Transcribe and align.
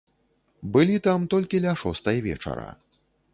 Былі 0.77 0.95
там 1.07 1.27
толькі 1.33 1.61
ля 1.67 1.73
шостай 1.83 2.17
вечара. 2.29 2.67